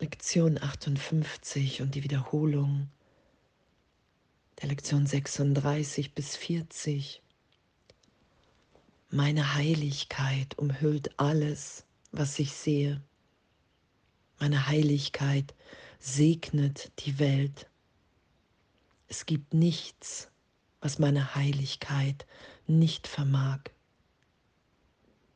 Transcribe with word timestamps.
Lektion 0.00 0.62
58 0.62 1.82
und 1.82 1.96
die 1.96 2.04
Wiederholung 2.04 2.88
der 4.62 4.68
Lektion 4.68 5.06
36 5.06 6.14
bis 6.14 6.36
40. 6.36 7.20
Meine 9.10 9.54
Heiligkeit 9.54 10.56
umhüllt 10.56 11.18
alles, 11.18 11.84
was 12.12 12.38
ich 12.38 12.52
sehe. 12.52 13.02
Meine 14.38 14.68
Heiligkeit 14.68 15.52
segnet 15.98 16.92
die 17.00 17.18
Welt. 17.18 17.68
Es 19.08 19.26
gibt 19.26 19.52
nichts, 19.52 20.30
was 20.80 21.00
meine 21.00 21.34
Heiligkeit 21.34 22.24
nicht 22.68 23.08
vermag. 23.08 23.62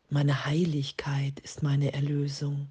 Meine 0.09 0.45
Heiligkeit 0.45 1.41
ist 1.41 1.65
meine 1.65 1.93
Erlösung. 1.95 2.69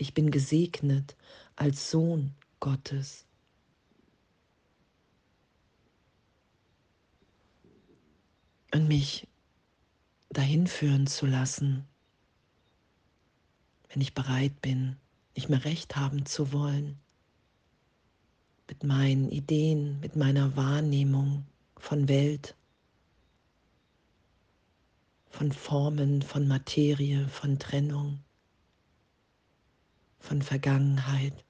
Ich 0.00 0.14
bin 0.14 0.30
gesegnet 0.30 1.14
als 1.56 1.90
Sohn 1.90 2.34
Gottes. 2.58 3.26
Und 8.72 8.88
mich 8.88 9.28
dahin 10.30 10.66
führen 10.68 11.06
zu 11.06 11.26
lassen, 11.26 11.86
wenn 13.90 14.00
ich 14.00 14.14
bereit 14.14 14.62
bin, 14.62 14.96
nicht 15.36 15.50
mehr 15.50 15.66
recht 15.66 15.96
haben 15.96 16.24
zu 16.24 16.50
wollen, 16.50 16.98
mit 18.68 18.82
meinen 18.82 19.30
Ideen, 19.30 20.00
mit 20.00 20.16
meiner 20.16 20.56
Wahrnehmung 20.56 21.44
von 21.76 22.08
Welt, 22.08 22.56
von 25.28 25.52
Formen, 25.52 26.22
von 26.22 26.48
Materie, 26.48 27.28
von 27.28 27.58
Trennung, 27.58 28.24
von 30.20 30.42
Vergangenheit, 30.42 31.44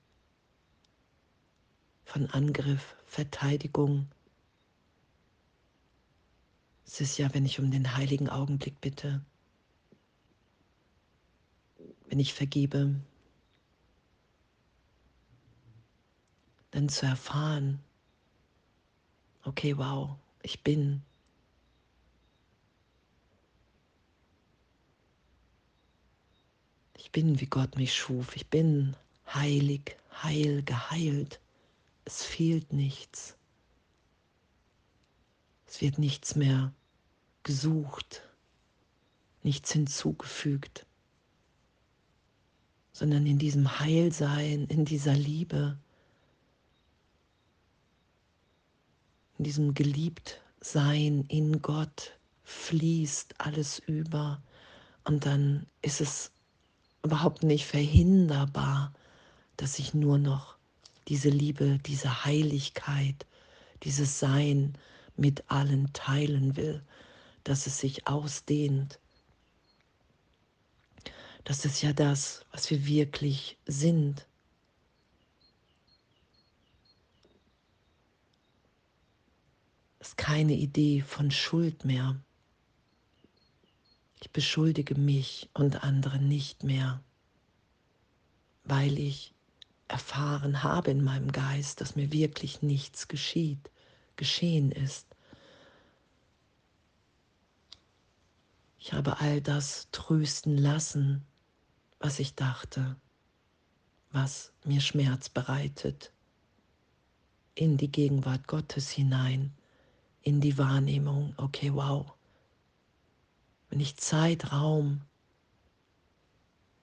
von 2.04 2.26
Angriff, 2.26 2.96
Verteidigung. 3.04 4.08
Es 6.86 7.00
ist 7.00 7.18
ja, 7.18 7.32
wenn 7.34 7.44
ich 7.44 7.60
um 7.60 7.70
den 7.70 7.96
heiligen 7.96 8.28
Augenblick 8.28 8.80
bitte, 8.80 9.24
wenn 12.08 12.18
ich 12.18 12.32
vergebe, 12.32 13.00
dann 16.70 16.88
zu 16.88 17.06
erfahren, 17.06 17.80
okay, 19.44 19.76
wow, 19.76 20.16
ich 20.42 20.62
bin 20.62 21.02
Ich 27.10 27.12
bin, 27.12 27.40
wie 27.40 27.46
Gott 27.46 27.74
mich 27.74 27.92
schuf. 27.92 28.36
Ich 28.36 28.46
bin 28.46 28.94
heilig, 29.26 29.96
heil, 30.22 30.62
geheilt. 30.62 31.40
Es 32.04 32.22
fehlt 32.22 32.72
nichts. 32.72 33.36
Es 35.66 35.80
wird 35.80 35.98
nichts 35.98 36.36
mehr 36.36 36.72
gesucht, 37.42 38.22
nichts 39.42 39.72
hinzugefügt, 39.72 40.86
sondern 42.92 43.26
in 43.26 43.40
diesem 43.40 43.80
Heilsein, 43.80 44.66
in 44.66 44.84
dieser 44.84 45.14
Liebe, 45.14 45.76
in 49.36 49.42
diesem 49.42 49.74
Geliebtsein 49.74 51.24
in 51.26 51.60
Gott 51.60 52.16
fließt 52.44 53.40
alles 53.40 53.80
über 53.80 54.40
und 55.02 55.26
dann 55.26 55.66
ist 55.82 56.00
es 56.00 56.30
überhaupt 57.02 57.42
nicht 57.42 57.66
verhinderbar, 57.66 58.92
dass 59.56 59.78
ich 59.78 59.94
nur 59.94 60.18
noch 60.18 60.56
diese 61.08 61.28
Liebe, 61.28 61.78
diese 61.86 62.24
Heiligkeit, 62.24 63.26
dieses 63.82 64.18
Sein 64.18 64.74
mit 65.16 65.50
allen 65.50 65.92
teilen 65.92 66.56
will, 66.56 66.82
dass 67.44 67.66
es 67.66 67.78
sich 67.78 68.06
ausdehnt. 68.06 69.00
Das 71.44 71.64
ist 71.64 71.82
ja 71.82 71.92
das, 71.92 72.44
was 72.52 72.70
wir 72.70 72.86
wirklich 72.86 73.58
sind. 73.66 74.26
Es 79.98 80.08
ist 80.08 80.16
keine 80.16 80.54
Idee 80.54 81.02
von 81.02 81.30
Schuld 81.30 81.84
mehr. 81.84 82.16
Ich 84.20 84.30
beschuldige 84.30 84.94
mich 84.94 85.48
und 85.54 85.82
andere 85.82 86.18
nicht 86.18 86.62
mehr, 86.62 87.02
weil 88.64 88.98
ich 88.98 89.34
erfahren 89.88 90.62
habe 90.62 90.90
in 90.90 91.02
meinem 91.02 91.32
Geist, 91.32 91.80
dass 91.80 91.96
mir 91.96 92.12
wirklich 92.12 92.62
nichts 92.62 93.08
geschieht, 93.08 93.70
geschehen 94.16 94.70
ist. 94.70 95.06
Ich 98.78 98.92
habe 98.92 99.20
all 99.20 99.40
das 99.40 99.88
trösten 99.90 100.56
lassen, 100.56 101.26
was 101.98 102.18
ich 102.18 102.34
dachte, 102.34 102.96
was 104.12 104.52
mir 104.64 104.80
Schmerz 104.80 105.28
bereitet, 105.28 106.12
in 107.54 107.76
die 107.76 107.90
Gegenwart 107.90 108.46
Gottes 108.46 108.90
hinein, 108.90 109.52
in 110.22 110.40
die 110.40 110.56
Wahrnehmung, 110.56 111.34
okay, 111.36 111.72
wow, 111.74 112.12
wenn 113.70 113.80
ich 113.80 113.96
Zeitraum 113.96 115.02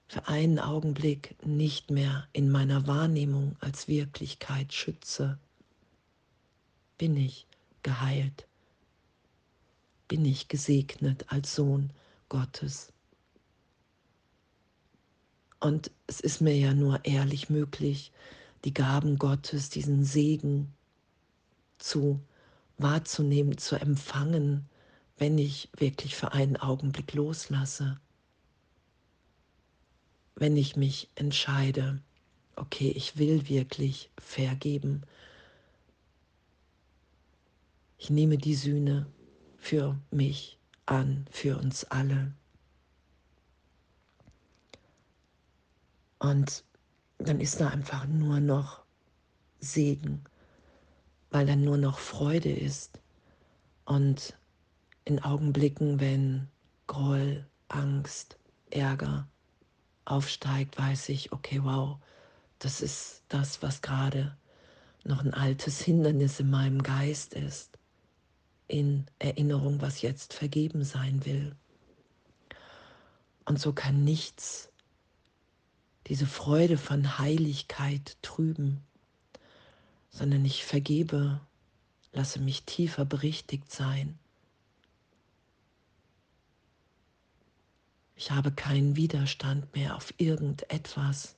für 0.08 0.26
einen 0.26 0.58
Augenblick 0.58 1.36
nicht 1.46 1.90
mehr 1.90 2.26
in 2.32 2.50
meiner 2.50 2.86
Wahrnehmung 2.86 3.56
als 3.60 3.88
Wirklichkeit 3.88 4.72
schütze, 4.72 5.38
bin 6.96 7.16
ich 7.16 7.46
geheilt, 7.82 8.48
bin 10.08 10.24
ich 10.24 10.48
gesegnet 10.48 11.26
als 11.28 11.54
Sohn 11.54 11.92
Gottes. 12.30 12.92
Und 15.60 15.90
es 16.06 16.20
ist 16.20 16.40
mir 16.40 16.56
ja 16.56 16.72
nur 16.72 17.04
ehrlich 17.04 17.50
möglich, 17.50 18.12
die 18.64 18.72
Gaben 18.72 19.18
Gottes, 19.18 19.68
diesen 19.68 20.04
Segen 20.04 20.72
zu 21.78 22.20
wahrzunehmen, 22.78 23.58
zu 23.58 23.76
empfangen, 23.76 24.68
wenn 25.18 25.36
ich 25.36 25.68
wirklich 25.76 26.14
für 26.14 26.32
einen 26.32 26.56
Augenblick 26.56 27.12
loslasse, 27.12 28.00
wenn 30.36 30.56
ich 30.56 30.76
mich 30.76 31.10
entscheide, 31.16 32.00
okay, 32.54 32.90
ich 32.90 33.18
will 33.18 33.48
wirklich 33.48 34.10
vergeben. 34.18 35.02
Ich 37.98 38.10
nehme 38.10 38.38
die 38.38 38.54
Sühne 38.54 39.06
für 39.56 39.98
mich 40.12 40.58
an, 40.86 41.26
für 41.30 41.58
uns 41.58 41.84
alle. 41.84 42.32
Und 46.20 46.64
dann 47.18 47.40
ist 47.40 47.60
da 47.60 47.68
einfach 47.68 48.06
nur 48.06 48.38
noch 48.38 48.84
Segen, 49.58 50.22
weil 51.30 51.46
dann 51.46 51.64
nur 51.64 51.76
noch 51.76 51.98
Freude 51.98 52.52
ist. 52.52 53.00
Und 53.84 54.37
in 55.08 55.22
Augenblicken, 55.22 56.00
wenn 56.00 56.48
Groll, 56.86 57.46
Angst, 57.68 58.36
Ärger 58.70 59.26
aufsteigt, 60.04 60.76
weiß 60.78 61.08
ich, 61.08 61.32
okay, 61.32 61.60
wow, 61.62 61.96
das 62.58 62.82
ist 62.82 63.22
das, 63.28 63.62
was 63.62 63.80
gerade 63.80 64.36
noch 65.04 65.24
ein 65.24 65.32
altes 65.32 65.80
Hindernis 65.80 66.40
in 66.40 66.50
meinem 66.50 66.82
Geist 66.82 67.32
ist, 67.32 67.78
in 68.66 69.06
Erinnerung, 69.18 69.80
was 69.80 70.02
jetzt 70.02 70.34
vergeben 70.34 70.84
sein 70.84 71.24
will. 71.24 71.56
Und 73.46 73.58
so 73.58 73.72
kann 73.72 74.04
nichts 74.04 74.68
diese 76.06 76.26
Freude 76.26 76.76
von 76.76 77.18
Heiligkeit 77.18 78.18
trüben, 78.20 78.82
sondern 80.10 80.44
ich 80.44 80.66
vergebe, 80.66 81.40
lasse 82.12 82.40
mich 82.40 82.64
tiefer 82.64 83.06
berichtigt 83.06 83.72
sein 83.72 84.18
Ich 88.18 88.32
habe 88.32 88.50
keinen 88.50 88.96
Widerstand 88.96 89.72
mehr 89.76 89.94
auf 89.94 90.12
irgendetwas, 90.18 91.36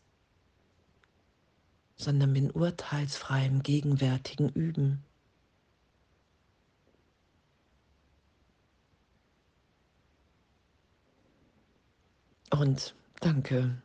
sondern 1.96 2.32
bin 2.32 2.50
urteilsfrei 2.50 3.44
im 3.44 3.62
gegenwärtigen 3.62 4.48
Üben. 4.48 5.04
Und 12.48 12.94
danke, 13.20 13.82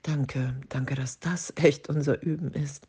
danke, 0.00 0.58
danke, 0.70 0.94
dass 0.94 1.18
das 1.18 1.52
echt 1.56 1.90
unser 1.90 2.22
Üben 2.22 2.54
ist. 2.54 2.88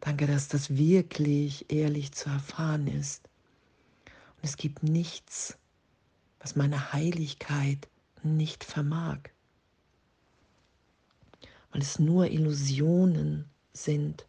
Danke, 0.00 0.26
dass 0.26 0.48
das 0.48 0.74
wirklich 0.74 1.70
ehrlich 1.70 2.12
zu 2.12 2.30
erfahren 2.30 2.86
ist. 2.86 3.28
Und 4.06 4.44
es 4.44 4.56
gibt 4.56 4.82
nichts, 4.82 5.58
was 6.38 6.56
meine 6.56 6.94
Heiligkeit 6.94 7.89
nicht 8.24 8.64
vermag. 8.64 9.18
Weil 11.72 11.82
es 11.82 11.98
nur 11.98 12.26
Illusionen 12.30 13.48
sind, 13.72 14.26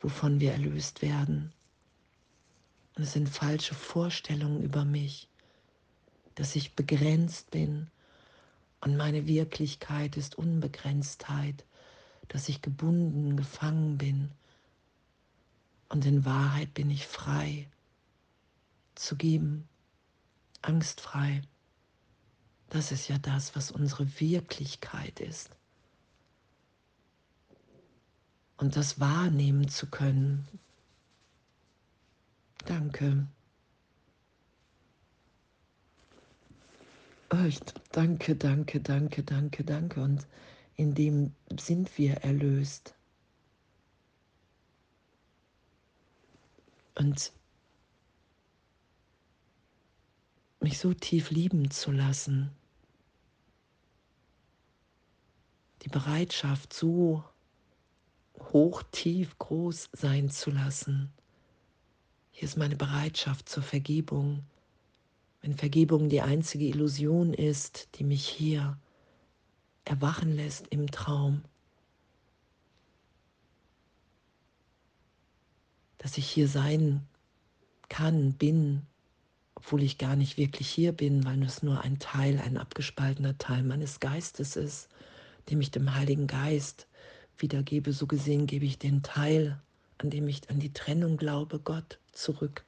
wovon 0.00 0.40
wir 0.40 0.52
erlöst 0.52 1.02
werden. 1.02 1.52
Und 2.96 3.04
es 3.04 3.12
sind 3.12 3.28
falsche 3.28 3.74
Vorstellungen 3.74 4.62
über 4.62 4.84
mich, 4.84 5.28
dass 6.34 6.56
ich 6.56 6.74
begrenzt 6.74 7.50
bin 7.50 7.90
und 8.80 8.96
meine 8.96 9.26
Wirklichkeit 9.26 10.16
ist 10.16 10.36
Unbegrenztheit, 10.36 11.64
dass 12.28 12.48
ich 12.48 12.62
gebunden, 12.62 13.36
gefangen 13.36 13.98
bin. 13.98 14.30
Und 15.88 16.06
in 16.06 16.24
Wahrheit 16.24 16.72
bin 16.72 16.90
ich 16.90 17.06
frei 17.06 17.68
zu 18.94 19.16
geben, 19.16 19.68
angstfrei. 20.62 21.42
Das 22.70 22.92
ist 22.92 23.08
ja 23.08 23.18
das, 23.18 23.56
was 23.56 23.70
unsere 23.72 24.20
Wirklichkeit 24.20 25.20
ist. 25.20 25.50
Und 28.56 28.76
das 28.76 29.00
wahrnehmen 29.00 29.68
zu 29.68 29.86
können. 29.86 30.46
Danke. 32.66 33.26
Echt, 37.30 37.74
danke, 37.92 38.36
danke, 38.36 38.80
danke, 38.80 39.22
danke, 39.24 39.64
danke. 39.64 40.00
Und 40.00 40.26
in 40.76 40.94
dem 40.94 41.34
sind 41.58 41.98
wir 41.98 42.18
erlöst. 42.18 42.94
Und 46.94 47.32
mich 50.60 50.78
so 50.78 50.92
tief 50.92 51.30
lieben 51.30 51.70
zu 51.70 51.90
lassen, 51.90 52.50
die 55.82 55.88
Bereitschaft 55.88 56.72
so 56.72 57.24
hoch, 58.52 58.82
tief, 58.92 59.38
groß 59.38 59.90
sein 59.92 60.30
zu 60.30 60.50
lassen. 60.50 61.12
Hier 62.32 62.48
ist 62.48 62.56
meine 62.56 62.76
Bereitschaft 62.76 63.48
zur 63.48 63.62
Vergebung. 63.62 64.44
Wenn 65.42 65.56
Vergebung 65.56 66.08
die 66.08 66.20
einzige 66.20 66.66
Illusion 66.66 67.32
ist, 67.32 67.88
die 67.94 68.04
mich 68.04 68.28
hier 68.28 68.78
erwachen 69.84 70.36
lässt 70.36 70.66
im 70.68 70.90
Traum, 70.90 71.42
dass 75.98 76.18
ich 76.18 76.26
hier 76.26 76.48
sein 76.48 77.06
kann, 77.88 78.32
bin, 78.34 78.86
obwohl 79.54 79.82
ich 79.82 79.98
gar 79.98 80.16
nicht 80.16 80.38
wirklich 80.38 80.68
hier 80.70 80.92
bin, 80.92 81.24
weil 81.24 81.42
es 81.42 81.62
nur 81.62 81.82
ein 81.82 81.98
Teil, 81.98 82.38
ein 82.38 82.56
abgespaltener 82.56 83.36
Teil 83.36 83.62
meines 83.62 84.00
Geistes 84.00 84.56
ist, 84.56 84.88
dem 85.48 85.60
ich 85.60 85.70
dem 85.70 85.94
Heiligen 85.94 86.26
Geist 86.26 86.86
wiedergebe. 87.38 87.92
So 87.92 88.06
gesehen 88.06 88.46
gebe 88.46 88.64
ich 88.64 88.78
den 88.78 89.02
Teil, 89.02 89.60
an 89.98 90.10
dem 90.10 90.28
ich 90.28 90.48
an 90.50 90.60
die 90.60 90.72
Trennung 90.72 91.16
glaube, 91.16 91.58
Gott 91.58 91.98
zurück. 92.12 92.64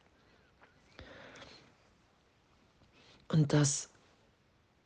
Und 3.29 3.53
das 3.53 3.91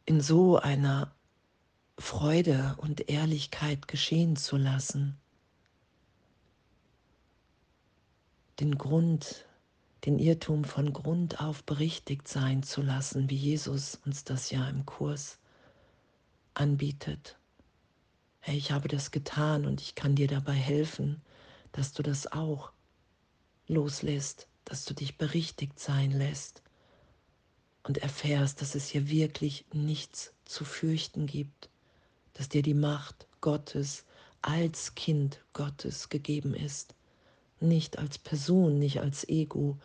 in 0.04 0.20
so 0.20 0.56
einer 0.58 1.12
Freude 1.98 2.76
und 2.78 3.08
Ehrlichkeit 3.08 3.88
geschehen 3.88 4.36
zu 4.36 4.56
lassen, 4.56 5.16
den 8.60 8.78
Grund 8.78 9.46
den 10.06 10.20
Irrtum 10.20 10.64
von 10.64 10.92
Grund 10.92 11.40
auf 11.40 11.64
berichtigt 11.64 12.28
sein 12.28 12.62
zu 12.62 12.80
lassen, 12.80 13.28
wie 13.28 13.36
Jesus 13.36 13.98
uns 14.06 14.22
das 14.22 14.50
ja 14.52 14.68
im 14.68 14.86
Kurs 14.86 15.38
anbietet. 16.54 17.36
Hey, 18.46 18.56
ich 18.56 18.70
habe 18.70 18.86
das 18.86 19.10
getan 19.10 19.66
und 19.66 19.80
ich 19.80 19.96
kann 19.96 20.14
dir 20.14 20.28
dabei 20.28 20.52
helfen, 20.52 21.20
dass 21.72 21.92
du 21.92 22.04
das 22.04 22.30
auch 22.30 22.70
loslässt, 23.66 24.46
dass 24.64 24.84
du 24.84 24.94
dich 24.94 25.18
berichtigt 25.18 25.80
sein 25.80 26.12
lässt 26.12 26.62
und 27.82 27.98
erfährst, 27.98 28.62
dass 28.62 28.76
es 28.76 28.86
hier 28.86 29.10
wirklich 29.10 29.64
nichts 29.72 30.32
zu 30.44 30.64
fürchten 30.64 31.26
gibt, 31.26 31.68
dass 32.34 32.48
dir 32.48 32.62
die 32.62 32.74
Macht 32.74 33.26
Gottes 33.40 34.04
als 34.42 34.94
Kind 34.94 35.40
Gottes 35.52 36.08
gegeben 36.08 36.54
ist 36.54 36.94
nicht 37.58 37.98
als 37.98 38.18
Person, 38.18 38.78
nicht 38.78 39.00
als 39.00 39.28
Ego. 39.28 39.76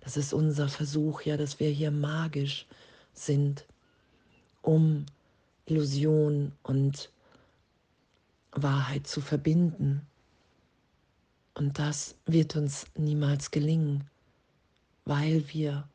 Das 0.00 0.16
ist 0.16 0.34
unser 0.34 0.68
Versuch, 0.68 1.22
ja, 1.22 1.36
dass 1.36 1.60
wir 1.60 1.70
hier 1.70 1.90
magisch 1.90 2.66
sind, 3.14 3.64
um 4.62 5.06
Illusion 5.66 6.52
und 6.62 7.10
Wahrheit 8.52 9.06
zu 9.06 9.20
verbinden. 9.20 10.06
Und 11.54 11.78
das 11.78 12.16
wird 12.26 12.56
uns 12.56 12.86
niemals 12.96 13.50
gelingen, 13.50 14.08
weil 15.04 15.44
wir 15.52 15.88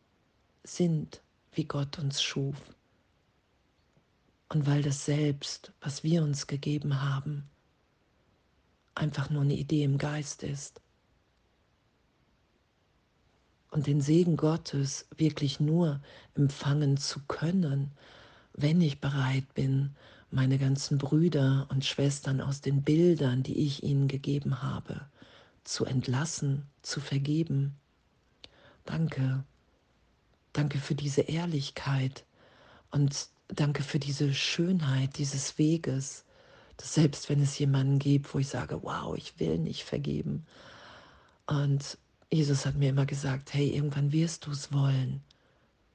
sind, 0.64 1.22
wie 1.54 1.66
Gott 1.66 2.00
uns 2.00 2.22
schuf. 2.22 2.56
Und 4.50 4.68
weil 4.68 4.84
das 4.84 5.06
Selbst, 5.06 5.72
was 5.82 6.04
wir 6.04 6.24
uns 6.24 6.48
gegeben 6.48 7.02
haben, 7.02 7.50
einfach 8.94 9.30
nur 9.30 9.42
eine 9.42 9.56
Idee 9.56 9.84
im 9.84 9.98
Geist 9.98 10.44
ist 10.44 10.82
und 13.76 13.88
den 13.88 14.00
Segen 14.00 14.38
Gottes 14.38 15.06
wirklich 15.18 15.60
nur 15.60 16.00
empfangen 16.34 16.96
zu 16.96 17.20
können, 17.28 17.92
wenn 18.54 18.80
ich 18.80 19.02
bereit 19.02 19.54
bin, 19.54 19.94
meine 20.32 20.58
ganzen 20.58 20.98
Brüder 20.98 21.68
und 21.70 21.86
Schwestern 21.86 22.42
aus 22.42 22.62
den 22.62 22.82
Bildern, 22.84 23.44
die 23.44 23.66
ich 23.66 23.84
ihnen 23.84 24.08
gegeben 24.08 24.62
habe, 24.62 25.02
zu 25.64 25.86
entlassen, 25.86 26.68
zu 26.82 27.00
vergeben. 27.00 27.76
Danke. 28.86 29.44
Danke 30.54 30.80
für 30.80 30.96
diese 30.96 31.22
Ehrlichkeit 31.22 32.26
und 32.92 33.28
danke 33.50 33.84
für 33.84 34.00
diese 34.00 34.34
Schönheit 34.34 35.18
dieses 35.18 35.58
Weges, 35.58 36.24
dass 36.78 36.94
selbst 36.94 37.30
wenn 37.30 37.42
es 37.42 37.58
jemanden 37.60 38.00
gibt, 38.00 38.34
wo 38.34 38.40
ich 38.40 38.48
sage, 38.48 38.82
wow, 38.84 39.16
ich 39.18 39.40
will 39.40 39.58
nicht 39.58 39.84
vergeben 39.84 40.46
und 41.48 41.98
Jesus 42.32 42.66
hat 42.66 42.76
mir 42.76 42.90
immer 42.90 43.06
gesagt, 43.06 43.54
hey, 43.54 43.70
irgendwann 43.70 44.12
wirst 44.12 44.46
du 44.46 44.52
es 44.52 44.74
wollen, 44.74 45.22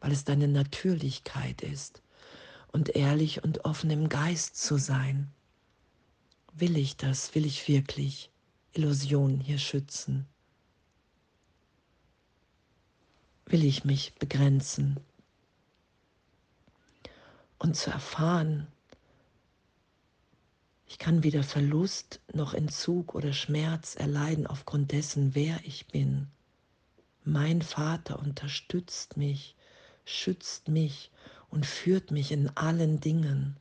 weil 0.00 0.12
es 0.12 0.24
deine 0.24 0.48
Natürlichkeit 0.48 1.62
ist. 1.62 2.02
Und 2.72 2.94
ehrlich 2.94 3.42
und 3.42 3.64
offen 3.64 3.90
im 3.90 4.08
Geist 4.08 4.56
zu 4.56 4.76
sein. 4.78 5.32
Will 6.52 6.76
ich 6.76 6.96
das? 6.96 7.34
Will 7.34 7.46
ich 7.46 7.66
wirklich 7.68 8.30
Illusionen 8.72 9.40
hier 9.40 9.58
schützen? 9.58 10.26
Will 13.46 13.64
ich 13.64 13.84
mich 13.84 14.14
begrenzen? 14.14 15.00
Und 17.58 17.76
zu 17.76 17.90
erfahren, 17.90 18.68
ich 20.86 20.98
kann 20.98 21.22
weder 21.22 21.44
Verlust 21.44 22.20
noch 22.32 22.52
Entzug 22.52 23.14
oder 23.14 23.32
Schmerz 23.32 23.94
erleiden 23.94 24.46
aufgrund 24.46 24.90
dessen, 24.90 25.34
wer 25.34 25.60
ich 25.64 25.86
bin. 25.86 26.28
Mein 27.22 27.62
Vater 27.62 28.18
unterstützt 28.18 29.16
mich, 29.16 29.54
schützt 30.04 30.68
mich 30.68 31.12
und 31.50 31.66
führt 31.66 32.10
mich 32.10 32.32
in 32.32 32.48
allen 32.56 33.00
Dingen. 33.00 33.56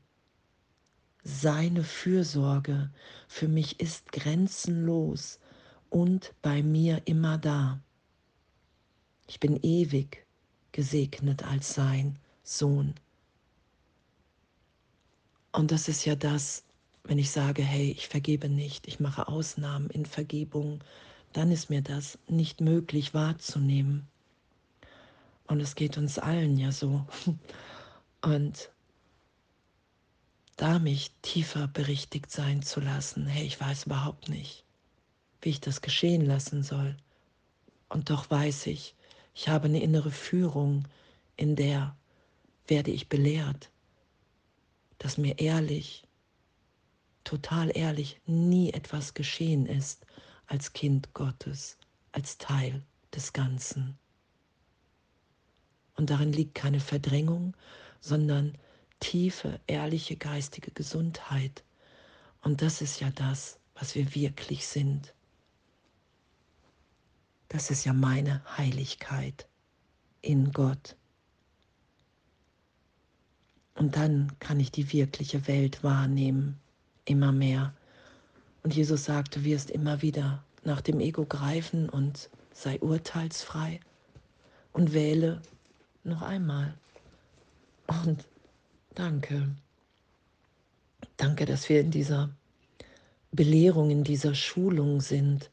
Seine 1.24 1.84
Fürsorge 1.84 2.91
für 3.27 3.48
mich 3.48 3.79
ist 3.79 4.12
grenzenlos 4.12 5.39
und 5.89 6.34
bei 6.41 6.63
mir 6.63 7.01
immer 7.05 7.38
da. 7.38 7.81
Ich 9.27 9.39
bin 9.39 9.60
ewig 9.62 10.25
gesegnet 10.72 11.43
als 11.43 11.74
sein 11.74 12.17
Sohn. 12.43 12.96
Und 15.51 15.72
das 15.72 15.88
ist 15.88 16.05
ja 16.05 16.15
das, 16.15 16.63
wenn 17.03 17.17
ich 17.17 17.31
sage, 17.31 17.63
hey, 17.63 17.91
ich 17.91 18.08
vergebe 18.08 18.50
nicht, 18.50 18.88
ich 18.88 19.00
mache 19.00 19.27
Ausnahmen 19.27 19.89
in 19.89 20.05
Vergebung, 20.05 20.84
dann 21.34 21.51
ist 21.51 21.69
mir 21.69 21.81
das 21.81 22.17
nicht 22.27 22.62
möglich 22.62 23.13
wahrzunehmen. 23.13 24.08
Und 25.48 25.60
es 25.60 25.75
geht 25.75 25.98
uns 25.98 26.19
allen 26.19 26.58
ja 26.58 26.72
so. 26.72 27.05
Und 28.22 28.72
da 30.56 30.80
mich 30.80 31.12
tiefer 31.22 31.68
berichtigt 31.68 32.32
sein 32.32 32.62
zu 32.62 32.80
lassen, 32.80 33.26
hey, 33.26 33.46
ich 33.46 33.60
weiß 33.60 33.86
überhaupt 33.86 34.30
nicht, 34.30 34.66
wie 35.42 35.50
ich 35.50 35.62
das 35.62 35.82
geschehen 35.82 36.26
lassen 36.26 36.64
soll. 36.64 36.98
Und 37.88 38.10
doch 38.10 38.30
weiß 38.30 38.68
ich, 38.68 38.96
ich 39.34 39.48
habe 39.48 39.68
eine 39.68 39.82
innere 39.82 40.12
Führung, 40.12 40.88
in 41.38 41.56
der 41.56 41.96
werde 42.68 42.92
ich 42.92 43.08
belehrt, 43.08 43.72
dass 44.98 45.18
mir 45.18 45.40
ehrlich 45.40 46.04
total 47.30 47.72
ehrlich, 47.78 48.20
nie 48.26 48.74
etwas 48.74 49.14
geschehen 49.14 49.68
ist 49.68 50.04
als 50.48 50.74
Kind 50.74 51.14
Gottes, 51.14 51.78
als 52.12 52.40
Teil 52.40 52.82
des 53.14 53.34
Ganzen. 53.34 54.00
Und 55.96 56.10
darin 56.10 56.34
liegt 56.34 56.56
keine 56.56 56.80
Verdrängung, 56.80 57.56
sondern 58.00 58.58
tiefe, 59.00 59.60
ehrliche 59.68 60.15
geistige 60.15 60.72
Gesundheit. 60.72 61.63
Und 62.41 62.62
das 62.62 62.82
ist 62.82 63.00
ja 63.00 63.10
das, 63.12 63.60
was 63.75 63.96
wir 63.96 64.13
wirklich 64.15 64.68
sind. 64.68 65.13
Das 67.48 67.72
ist 67.72 67.86
ja 67.86 67.94
meine 67.94 68.44
Heiligkeit 68.58 69.48
in 70.22 70.51
Gott. 70.51 70.96
Und 73.75 73.96
dann 73.96 74.32
kann 74.39 74.60
ich 74.60 74.72
die 74.72 74.91
wirkliche 74.91 75.48
Welt 75.48 75.84
wahrnehmen, 75.84 76.60
immer 77.06 77.32
mehr. 77.32 77.74
Und 78.62 78.75
Jesus 78.75 79.06
sagte, 79.06 79.46
wirst 79.46 79.72
immer 79.72 80.01
wieder 80.01 80.44
nach 80.63 80.82
dem 80.82 81.00
Ego 81.00 81.25
greifen 81.25 81.89
und 81.89 82.29
sei 82.53 82.77
urteilsfrei 82.79 83.79
und 84.74 84.94
wähle 84.94 85.41
noch 86.03 86.22
einmal. 86.22 86.77
Und 87.89 88.27
danke. 88.96 89.55
Danke, 91.17 91.46
dass 91.46 91.67
wir 91.69 91.81
in 91.81 91.91
dieser 91.91 92.29
Belehrung, 93.31 93.89
in 93.89 94.03
dieser 94.03 94.36
Schulung 94.36 95.01
sind, 95.01 95.50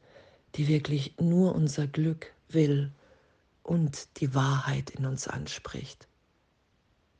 die 0.55 0.67
wirklich 0.67 1.15
nur 1.19 1.53
unser 1.53 1.87
Glück 1.87 2.33
will 2.49 2.91
und 3.63 4.07
die 4.19 4.33
Wahrheit 4.33 4.91
in 4.91 5.05
uns 5.05 5.27
anspricht 5.27 6.07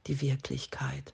die 0.08 0.22
Wirklichkeit. 0.22 1.14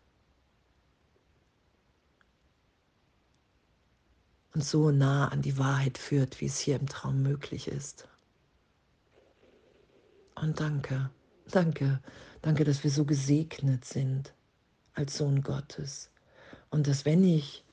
Und 4.53 4.63
so 4.63 4.91
nah 4.91 5.29
an 5.29 5.41
die 5.41 5.57
Wahrheit 5.57 5.98
führt, 5.98 6.39
wie 6.39 6.45
es 6.45 6.60
hier 6.60 6.75
im 6.75 6.88
Traum 6.88 7.24
möglich 7.24 7.67
ist. 7.67 8.07
Und 10.36 10.60
danke, 10.60 11.10
danke, 11.50 12.00
danke, 12.44 12.66
dass 12.66 12.84
wir 12.84 12.92
so 12.92 13.06
gesegnet 13.06 13.86
sind 13.86 14.34
als 14.94 15.18
Sohn 15.18 15.42
Gottes. 15.42 16.12
Und 16.70 16.86
dass 16.86 17.06
wenn 17.06 17.24
ich 17.24 17.64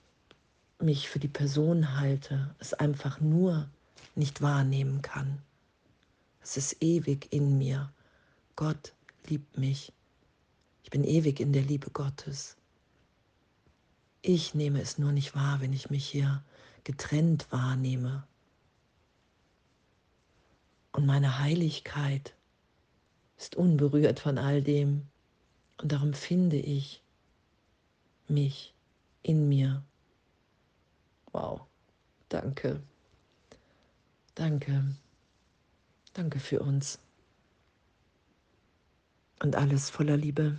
mich 0.78 1.08
für 1.08 1.18
die 1.18 1.28
Person 1.28 1.98
halte, 2.00 2.54
es 2.58 2.72
einfach 2.72 3.20
nur 3.20 3.68
nicht 4.14 4.40
wahrnehmen 4.40 5.02
kann. 5.02 5.42
Es 6.40 6.56
ist 6.56 6.82
ewig 6.82 7.30
in 7.32 7.58
mir. 7.58 7.92
Gott 8.56 8.94
liebt 9.26 9.58
mich. 9.58 9.92
Ich 10.84 10.90
bin 10.90 11.04
ewig 11.04 11.40
in 11.40 11.52
der 11.52 11.62
Liebe 11.62 11.90
Gottes. 11.90 12.56
Ich 14.22 14.54
nehme 14.54 14.80
es 14.80 14.98
nur 14.98 15.12
nicht 15.12 15.34
wahr, 15.34 15.60
wenn 15.60 15.72
ich 15.72 15.90
mich 15.90 16.06
hier 16.06 16.42
getrennt 16.84 17.50
wahrnehme. 17.50 18.26
Und 20.92 21.06
meine 21.06 21.38
Heiligkeit 21.38 22.34
ist 23.40 23.56
unberührt 23.56 24.20
von 24.20 24.38
all 24.38 24.62
dem. 24.62 25.06
Und 25.78 25.92
darum 25.92 26.12
finde 26.12 26.56
ich 26.56 27.02
mich 28.28 28.74
in 29.22 29.48
mir. 29.48 29.82
Wow, 31.32 31.62
danke. 32.28 32.82
Danke. 34.34 34.94
Danke 36.12 36.38
für 36.38 36.60
uns. 36.60 36.98
Und 39.42 39.56
alles 39.56 39.88
voller 39.88 40.16
Liebe. 40.16 40.58